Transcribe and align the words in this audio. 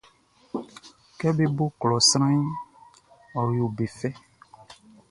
Kɛ 1.19 1.27
be 1.37 1.43
klo 1.79 1.97
sranʼn, 2.09 2.45
ɔ 3.39 3.41
yo 3.57 3.65
be 3.75 3.85
fɛ. 3.97 4.09